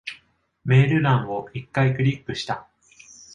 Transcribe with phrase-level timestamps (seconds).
[0.65, 2.67] メール欄を一回クリックした。